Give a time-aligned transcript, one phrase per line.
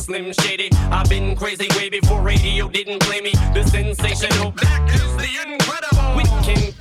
[0.00, 0.70] Slim Shady.
[0.90, 3.32] I've been crazy way before radio didn't play me.
[3.52, 6.16] The sensational, that is the incredible.
[6.16, 6.72] We can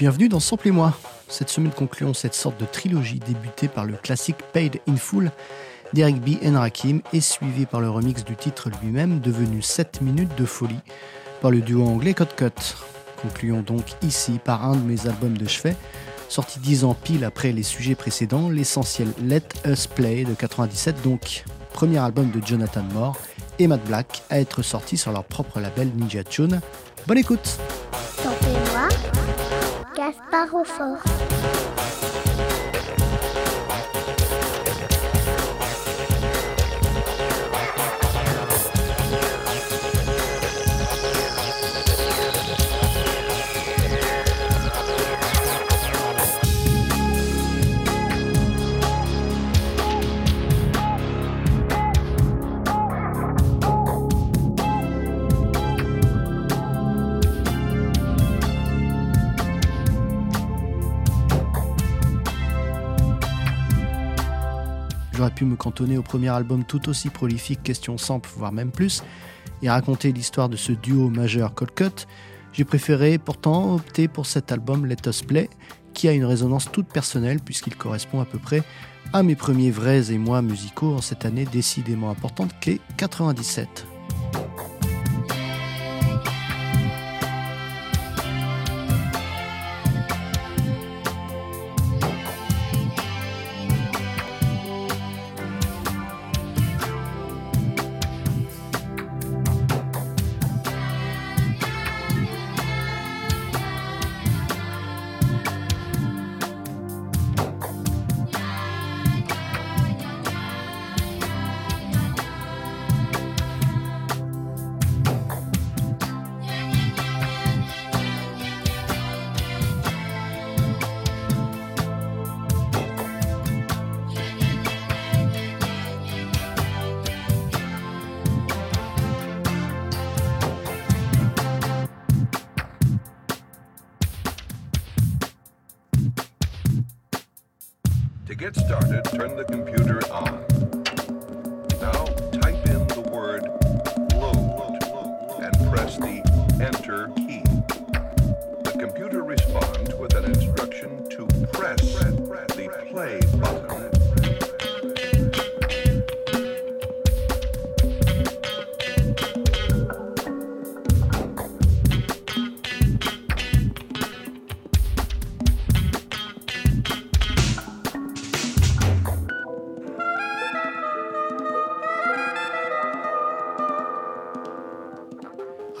[0.00, 0.96] Bienvenue dans Sample et moi.
[1.28, 5.30] Cette semaine concluons cette sorte de trilogie débutée par le classique Paid in Full
[5.92, 6.42] d'Eric B.
[6.42, 10.80] and Rakim et suivie par le remix du titre lui-même devenu 7 minutes de folie
[11.42, 12.76] par le duo anglais Cut Cut.
[13.20, 15.76] Concluons donc ici par un de mes albums de chevet,
[16.30, 21.44] sorti 10 ans pile après les sujets précédents, l'essentiel Let Us Play de 97, donc
[21.74, 23.18] premier album de Jonathan Moore
[23.58, 26.62] et Matt Black à être sorti sur leur propre label Ninja Tune.
[27.06, 27.58] Bonne écoute!
[30.10, 30.50] Gaspard
[65.34, 69.02] Pu me cantonner au premier album tout aussi prolifique, question simple, voire même plus,
[69.62, 72.06] et raconter l'histoire de ce duo majeur Colcut.
[72.52, 75.48] J'ai préféré pourtant opter pour cet album Let Us Play,
[75.94, 78.62] qui a une résonance toute personnelle puisqu'il correspond à peu près
[79.12, 83.89] à mes premiers vrais émois musicaux en cette année décidément importante qu'est 97.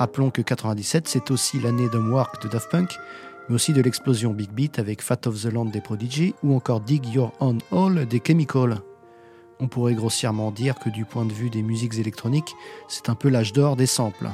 [0.00, 2.98] Rappelons que 97, c'est aussi l'année d'Homework de Daft Punk,
[3.46, 6.80] mais aussi de l'explosion Big Beat avec Fat of the Land des Prodigy ou encore
[6.80, 8.80] Dig Your Own Hole des Chemical.
[9.60, 12.54] On pourrait grossièrement dire que du point de vue des musiques électroniques,
[12.88, 14.30] c'est un peu l'âge d'or des samples.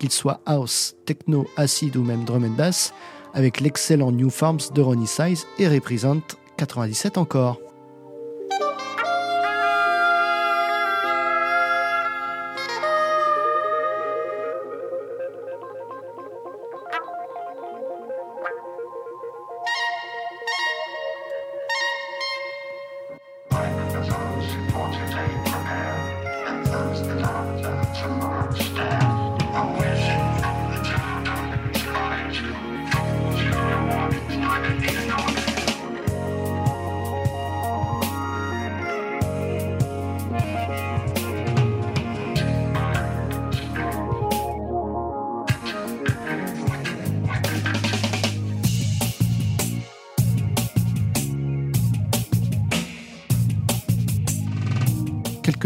[0.00, 2.92] Qu'ils soient house, techno, acid ou même drum and bass,
[3.34, 6.22] avec l'excellent New Farms de Ronnie Size et Represent
[6.56, 7.60] 97 encore.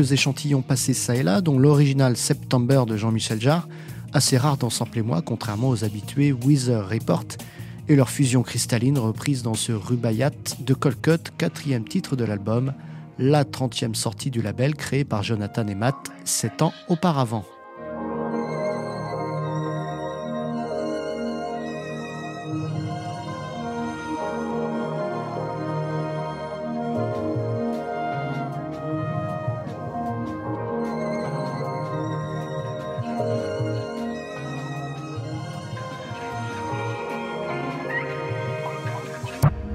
[0.03, 3.69] Échantillons passés ça et là, dont l'original September de Jean-Michel Jarre,
[4.13, 7.25] assez rare dans Sample et moi, contrairement aux habitués Weather Report
[7.89, 12.73] et leur fusion cristalline reprise dans ce Rubaiyat de Colcut, quatrième titre de l'album,
[13.19, 17.45] la 30e sortie du label créé par Jonathan et Matt sept ans auparavant.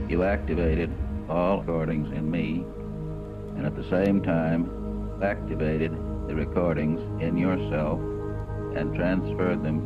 [0.10, 0.90] You activated
[1.30, 2.66] all recordings in me
[3.58, 4.72] and at the same time
[5.22, 5.92] activated
[6.28, 8.00] the recordings in yourself
[8.78, 9.86] and transferred them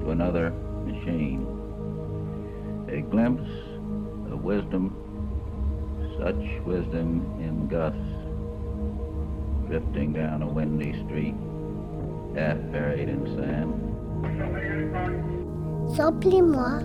[0.00, 0.50] to another
[0.86, 1.46] machine.
[2.88, 3.50] A glimpse
[4.32, 4.96] of wisdom,
[6.18, 7.98] such wisdom in gusts,
[9.68, 11.34] drifting down a windy street,
[12.36, 13.72] half buried in sand.
[15.96, 16.82] Samplez-moi.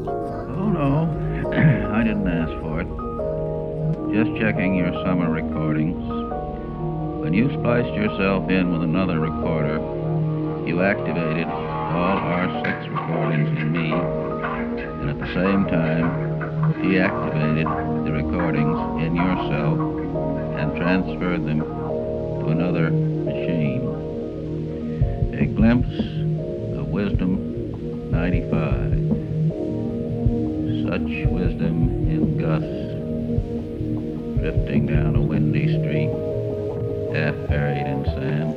[0.57, 2.87] Oh no, I didn't ask for it.
[4.13, 5.95] Just checking your summer recordings.
[7.21, 9.77] When you spliced yourself in with another recorder,
[10.67, 16.11] you activated all our six recordings in me, and at the same time,
[16.83, 19.79] deactivated the recordings in yourself
[20.59, 23.87] and transferred them to another machine.
[25.39, 25.97] A glimpse
[26.77, 29.16] of wisdom 95.
[31.07, 32.67] Wisdom in gusts
[34.41, 35.77] drifting down a windy
[37.15, 38.53] half buried in sand.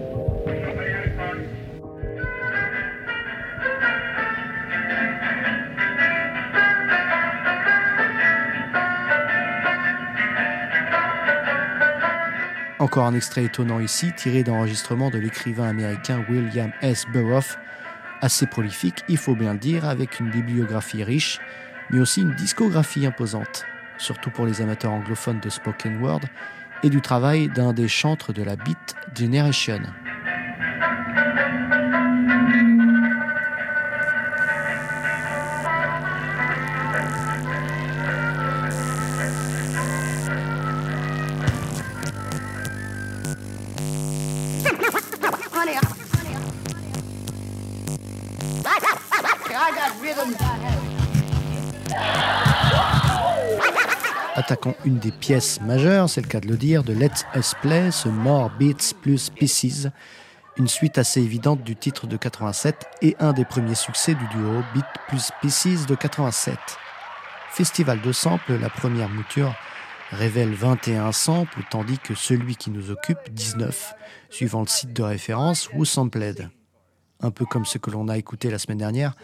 [12.81, 17.05] Encore un extrait étonnant ici, tiré d'enregistrements de l'écrivain américain William S.
[17.13, 17.57] Burroughs,
[18.21, 21.39] assez prolifique, il faut bien le dire, avec une bibliographie riche,
[21.91, 23.65] mais aussi une discographie imposante,
[23.99, 26.21] surtout pour les amateurs anglophones de spoken word,
[26.83, 29.81] et du travail d'un des chantres de la Beat Generation.
[54.35, 57.91] Attaquons une des pièces majeures, c'est le cas de le dire, de Let's Us Play,
[57.91, 59.89] ce More Beats plus Pieces,
[60.57, 64.63] une suite assez évidente du titre de 87 et un des premiers succès du duo
[64.73, 66.57] Beat plus Pieces de 87.
[67.51, 69.55] Festival de samples, la première mouture
[70.11, 73.95] révèle 21 samples, tandis que celui qui nous occupe 19,
[74.29, 76.51] suivant le site de référence Who Sampled.
[77.21, 79.15] Un peu comme ce que l'on a écouté la semaine dernière,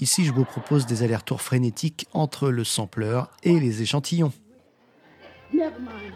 [0.00, 4.32] ici je vous propose des allers-retours frénétiques entre le sampleur et les échantillons.
[5.52, 6.14] Never mind.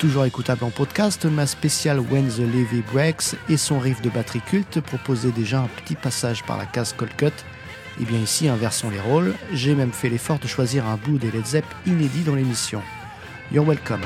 [0.00, 4.40] Toujours écoutable en podcast, ma spéciale When the Levy Breaks et son riff de batterie
[4.40, 7.26] culte proposait déjà un petit passage par la case Cold Cut.
[8.00, 11.30] Et bien ici, inversons les rôles, j'ai même fait l'effort de choisir un bout des
[11.30, 12.80] Led Zepp inédit dans l'émission.
[13.52, 14.00] You're welcome.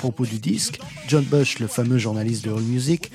[0.00, 3.12] Propos du disque, John Bush, le fameux journaliste de All Music,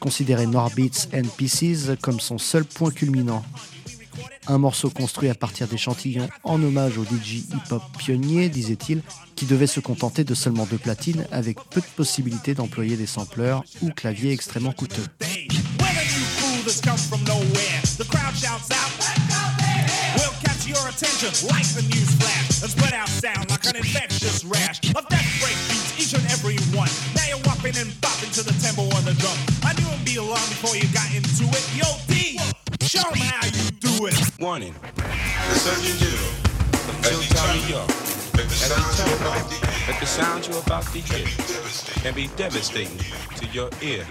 [0.00, 3.44] considérait More Beats and Pieces comme son seul point culminant.
[4.48, 9.02] Un morceau construit à partir d'échantillons en hommage au DJ hip-hop pionnier, disait-il,
[9.36, 13.62] qui devait se contenter de seulement deux platines avec peu de possibilités d'employer des sampleurs
[13.80, 15.06] ou claviers extrêmement coûteux.
[20.94, 25.26] Attention like the news flash and spread out sound like an infectious rash of death
[25.42, 26.88] break beats, each and every one.
[27.18, 29.34] Now you're whopping and bopping to the tempo on the drum.
[29.66, 31.64] I knew it'd be long before you got into it.
[31.74, 32.38] Yo, D,
[32.86, 34.14] show 'em how you do it.
[34.38, 34.74] Warning.
[34.94, 36.32] The Surgeon General
[36.86, 37.90] until Tommy York.
[38.38, 39.50] And I tell them
[39.90, 41.26] that the sound you're about to hear
[42.02, 42.98] can be devastating
[43.34, 44.06] to your ear.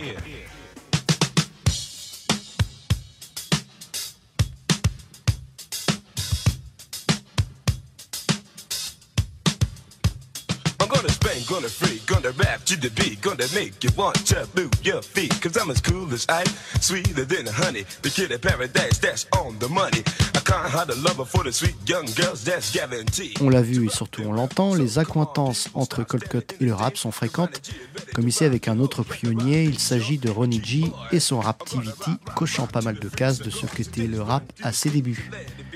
[11.42, 15.34] Gonna free, gonna rap to the beat, gonna make you want to move your feet.
[15.42, 17.86] Cause I'm as cool as ice, sweeter than honey.
[18.02, 20.04] The kid of paradise, that's on the money.
[20.36, 23.42] I can't hide a lover for the sweet young girls, that's guaranteed.
[23.42, 27.12] On l'a vu et surtout on l'entend, les accointances entre Colcott et le rap sont
[27.12, 27.72] fréquentes.
[28.14, 32.68] Comme ici avec un autre pionnier, il s'agit de Ronnie G et son Raptivity, cochant
[32.68, 35.32] pas mal de cases de ce qu'était le rap à ses débuts.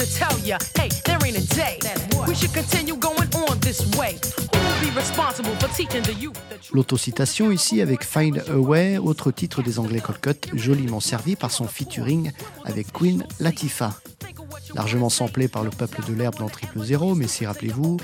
[0.00, 1.36] of dawn, I'll wreck your mind.
[1.36, 4.32] I make you feel like a
[4.84, 6.72] superstar with big shit.
[6.72, 11.66] L'autocitation ici avec Find a Way, autre titre des Anglais Colcott, joliment servi par son
[11.66, 12.32] featuring
[12.64, 13.94] avec Queen Latifah.
[14.74, 17.98] Largement samplé par le peuple de l'herbe dans Triple Zero, mais si rappelez-vous,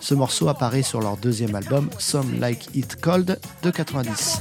[0.00, 4.40] ce morceau apparaît sur leur deuxième album, Some Like It Cold, de 90.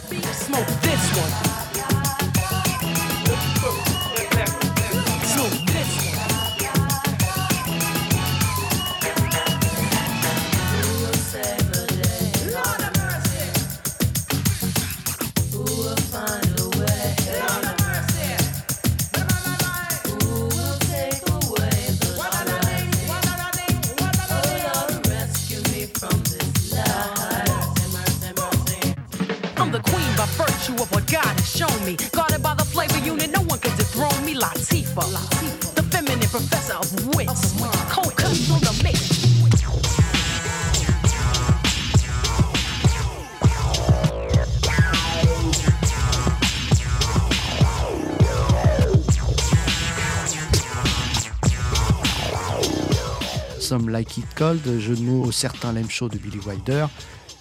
[54.40, 56.86] Cold, jeu de mots au certain Lame Show de Billy Wilder,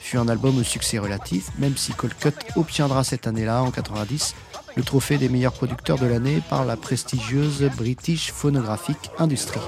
[0.00, 4.34] fut un album au succès relatif, même si Colcut obtiendra cette année-là, en 90,
[4.74, 9.60] le trophée des meilleurs producteurs de l'année par la prestigieuse British Phonographic Industry.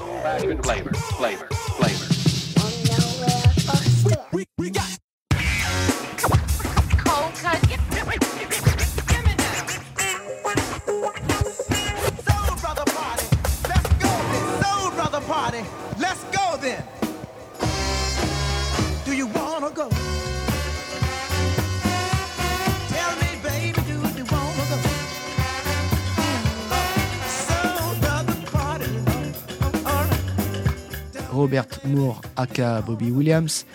[31.51, 33.65] Robert Moore aka Bobby Williams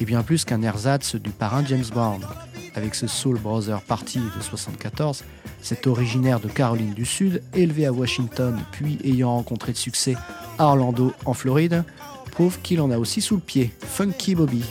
[0.00, 2.20] est bien plus qu'un ersatz du parrain James Brown.
[2.76, 5.24] Avec ce Soul Brother Party de 74,
[5.60, 10.14] cet originaire de Caroline du Sud, élevé à Washington puis ayant rencontré de succès
[10.60, 11.82] à Orlando en Floride,
[12.30, 13.74] prouve qu'il en a aussi sous le pied.
[13.80, 14.62] Funky Bobby.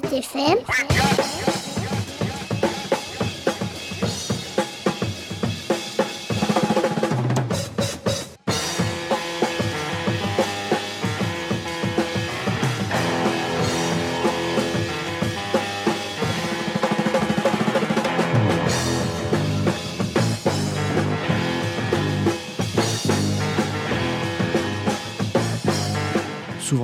[0.00, 1.31] Positifim.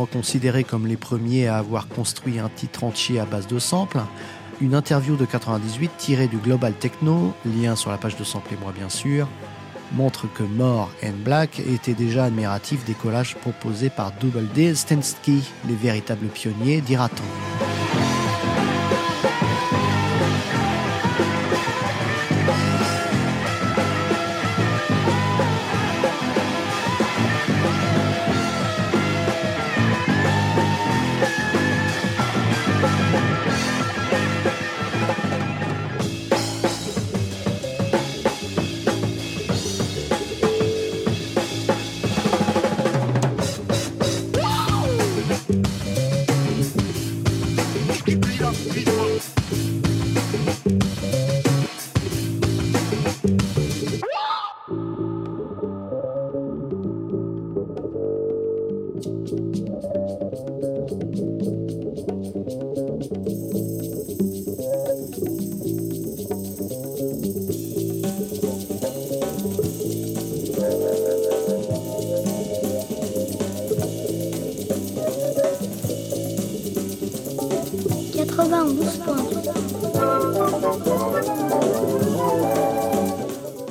[0.07, 4.01] Considérés comme les premiers à avoir construit un titre entier à base de samples.
[4.61, 8.57] Une interview de 98 tirée du Global Techno, lien sur la page de sample et
[8.57, 9.29] moi bien sûr,
[9.93, 14.73] montre que More and Black était déjà admiratif des collages proposés par Double D
[15.69, 17.68] les véritables pionniers dira-t-on.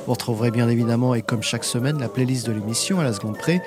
[0.08, 3.36] Vous retrouverez bien évidemment, et comme chaque semaine, la playlist de l'émission à la seconde
[3.36, 3.60] près,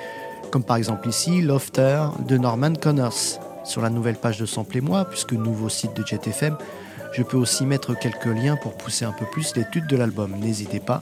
[0.50, 3.38] comme par exemple ici, Lofter de Norman Connors.
[3.62, 6.56] Sur la nouvelle page de Sample et moi, puisque nouveau site de JetFM,
[7.12, 10.34] je peux aussi mettre quelques liens pour pousser un peu plus l'étude de l'album.
[10.40, 11.00] N'hésitez pas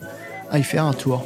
[0.50, 1.24] à y faire un tour.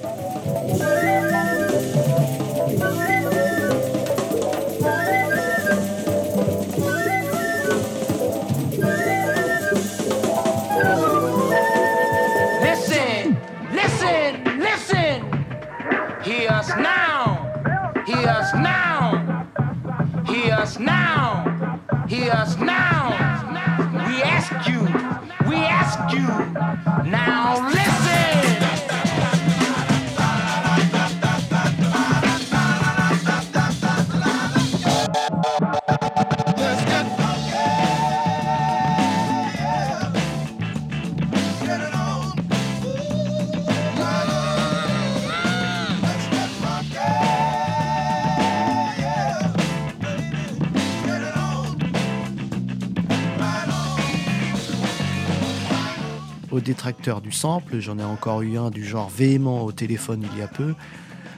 [56.65, 60.43] Détracteurs du sample, j'en ai encore eu un du genre véhément au téléphone il y
[60.43, 60.75] a peu,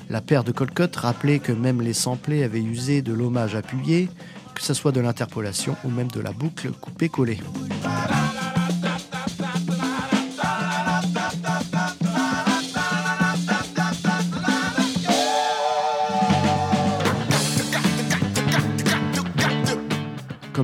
[0.08, 4.08] la paire de Colcott rappelait que même les samplés avaient usé de l'hommage appuyé,
[4.54, 7.38] que ce soit de l'interpolation ou même de la boucle coupée-collée.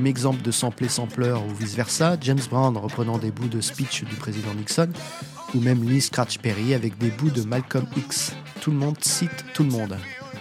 [0.05, 4.53] Exemple de sampler sampler ou vice-versa, James Brown reprenant des bouts de speech du président
[4.53, 4.89] Nixon,
[5.55, 8.33] ou même Lee Scratch Perry avec des bouts de Malcolm X.
[8.61, 9.97] Tout le monde cite tout le monde.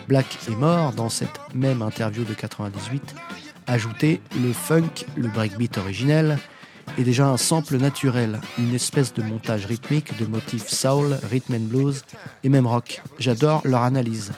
[0.08, 3.14] Black est mort dans cette même interview de 98.
[3.66, 6.38] Ajouter le funk, le breakbeat originel,
[6.98, 11.68] est déjà un sample naturel, une espèce de montage rythmique de motifs soul, rhythm and
[11.68, 12.02] blues
[12.42, 13.02] et même rock.
[13.18, 14.32] J'adore leur analyse.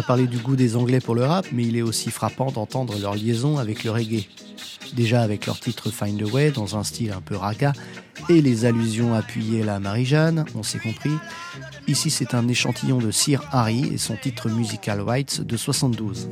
[0.00, 2.98] A parlé du goût des Anglais pour le rap, mais il est aussi frappant d'entendre
[2.98, 4.24] leur liaison avec le reggae.
[4.94, 7.74] Déjà avec leur titre Find a Way dans un style un peu raga
[8.30, 11.12] et les allusions appuyées à la Marie-Jeanne, on s'est compris.
[11.86, 16.30] Ici, c'est un échantillon de Sir Harry et son titre musical Rights de 72.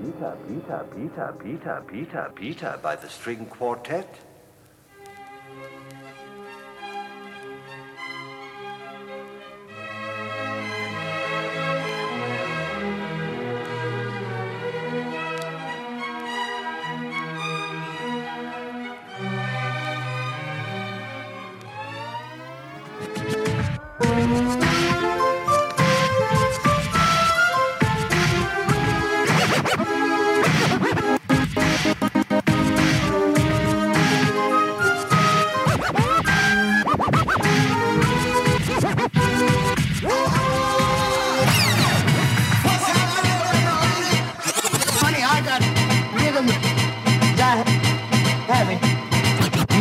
[0.00, 4.31] Peter, Peter, Peter, Peter, Peter, Peter by the string quartet.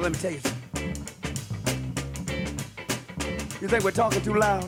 [0.00, 0.40] let me tell you
[3.60, 4.64] You think we're talking too loud?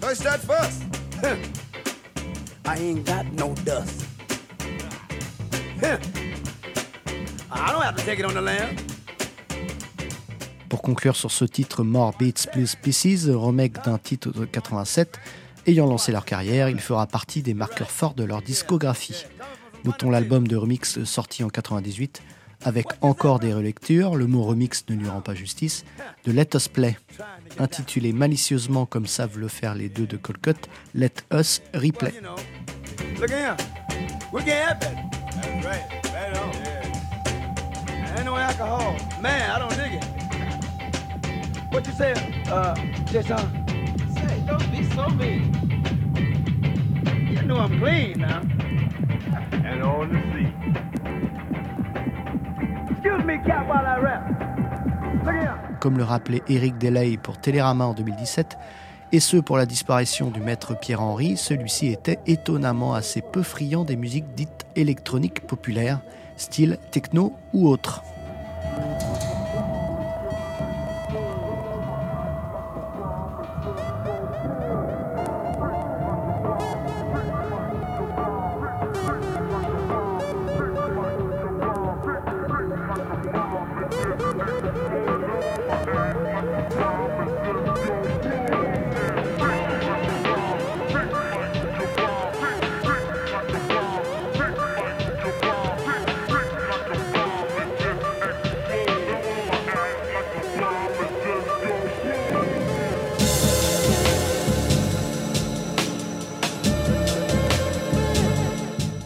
[0.00, 0.82] First that first.
[2.66, 4.04] I ain't got no dust.
[7.50, 8.78] I don't have to take it on the land.
[10.68, 15.18] Pour conclure sur ce titre More Beats Plus Pieces, remake d'un titre de 87,
[15.66, 19.26] ayant lancé leur carrière, il fera partie des marqueurs forts de leur discographie.
[19.84, 22.22] Notons l'album de remix sorti en 98
[22.64, 25.84] avec encore des relectures, le mot remix ne lui rend pas justice,
[26.24, 26.96] de Let Us Play,
[27.58, 30.54] intitulé malicieusement comme savent le faire les deux de Colcut,
[30.94, 32.12] Let Us Replay.
[44.44, 45.52] Say, don't be so mean.
[47.30, 48.40] You know I'm clean now.
[49.64, 50.54] And on the seat.
[55.80, 58.56] Comme le rappelait Eric Delay pour Télérama en 2017,
[59.12, 63.96] et ce pour la disparition du maître Pierre-Henri, celui-ci était étonnamment assez peu friand des
[63.96, 66.00] musiques dites électroniques populaires,
[66.36, 68.02] style techno ou autre.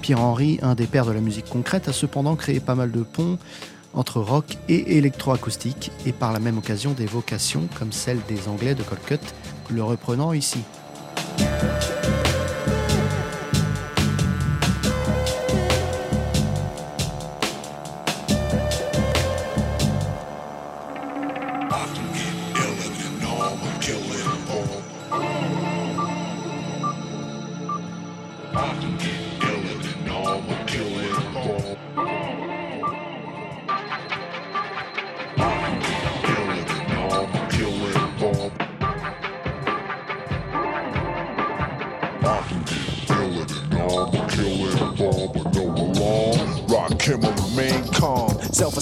[0.08, 3.36] Pierre-Henry, un des pères de la musique concrète, a cependant créé pas mal de ponts
[3.92, 8.74] entre rock et électroacoustique, et par la même occasion des vocations comme celle des Anglais
[8.74, 9.20] de Colcut,
[9.68, 10.60] le reprenant ici.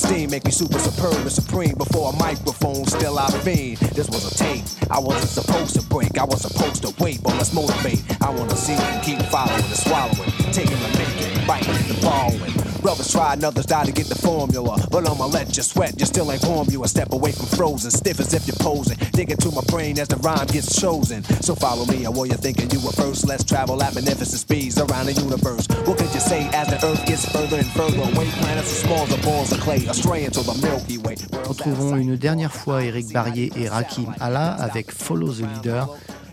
[0.07, 1.75] Esteem make me super superb and supreme.
[1.75, 3.79] Before a microphone, still I fiend.
[3.95, 4.65] This was a tape.
[4.91, 6.19] I wasn't supposed to break.
[6.19, 8.03] I was supposed to wait, but let's motivate.
[8.23, 12.53] I wanna see and keep following and swallowing, taking the making, biting the following.
[12.83, 14.79] Brothers try and others die to get the formula.
[14.91, 16.85] But I'ma let you sweat, you still ain't form you.
[16.85, 18.99] A step away from frozen, stiff as if you're posing.
[19.17, 21.25] Dig into my brain as the rhyme gets chosen.
[21.41, 24.79] So follow me, and while you're thinking you were first, let's travel at magnificent speeds
[24.79, 25.67] around the universe.
[25.87, 28.29] What could you say as the earth gets further and further away?
[28.37, 31.17] Planets as small as balls of clay, astray into the Milky Way.
[31.49, 35.89] Retrouvons une dernière fois Eric Barrier et Rakim Allah avec Follow the Leader,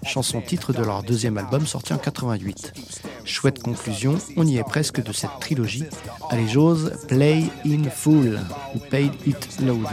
[0.05, 2.73] chanson titre de leur deuxième album sorti en 88.
[3.25, 5.85] Chouette conclusion, on y est presque de cette trilogie.
[6.29, 8.39] Allez j'ose, Play in Full
[8.75, 9.87] ou Paid It Loud.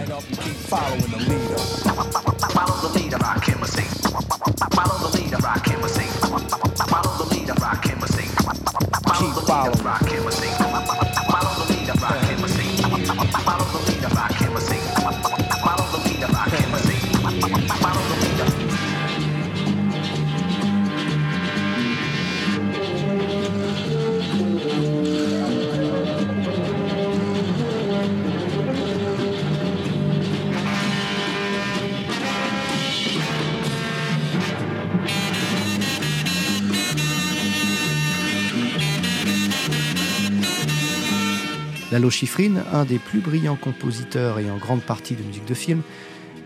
[41.92, 45.83] Lalo Schifrin, un des plus brillants compositeurs et en grande partie de musique de film,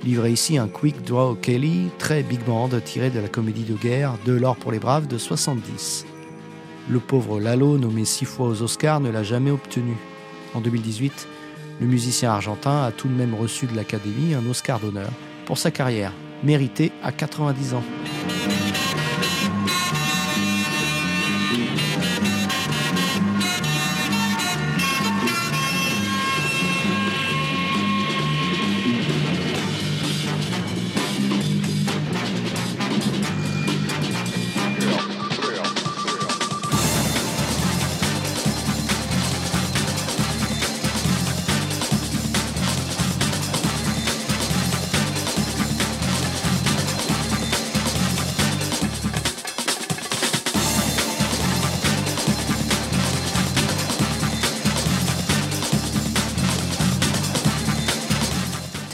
[0.03, 4.15] livrait ici un Quick Draw Kelly, très big band tiré de la comédie de guerre
[4.25, 6.07] De l'or pour les braves de 70.
[6.89, 9.97] Le pauvre Lalo, nommé six fois aux Oscars, ne l'a jamais obtenu.
[10.55, 11.29] En 2018,
[11.81, 15.11] le musicien argentin a tout de même reçu de l'Académie un Oscar d'honneur
[15.45, 17.85] pour sa carrière, méritée à 90 ans.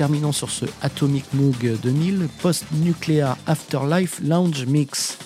[0.01, 5.19] Terminons sur ce Atomic Moog 2000 Post-Nuclear Afterlife Lounge Mix.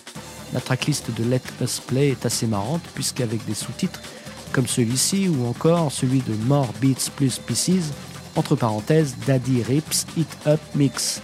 [0.52, 4.02] La tracklist de Let Us Play est assez marrante puisqu'avec des sous-titres
[4.50, 7.92] comme celui-ci ou encore celui de More Beats Plus Pieces,
[8.34, 11.20] entre parenthèses Daddy Rips It Up Mix.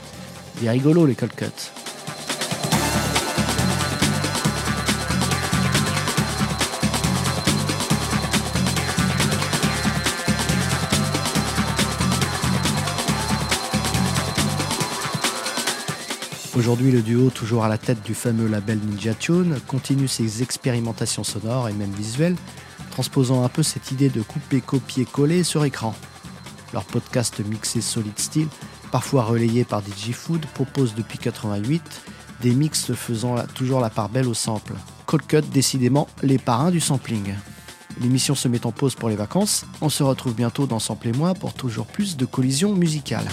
[0.60, 1.79] Bien rigolo les cold cuts.
[16.60, 21.24] Aujourd'hui, le duo, toujours à la tête du fameux label Ninja Tune, continue ses expérimentations
[21.24, 22.36] sonores et même visuelles,
[22.90, 25.94] transposant un peu cette idée de couper, copier, coller sur écran.
[26.74, 28.46] Leur podcast mixé Solid Steel,
[28.92, 31.82] parfois relayé par DJ Food, propose depuis 88
[32.42, 34.74] des mix faisant toujours la part belle au sample.
[35.06, 37.36] Cold Cut, décidément les parrains du sampling.
[38.02, 39.64] L'émission se met en pause pour les vacances.
[39.80, 43.28] On se retrouve bientôt dans Sample et moi pour toujours plus de collisions musicales.